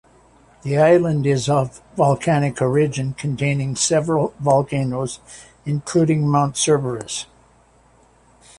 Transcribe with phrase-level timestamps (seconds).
[0.63, 5.19] The island is of volcanic origin, containing several volcanoes
[5.63, 7.27] including Mount Cerberus.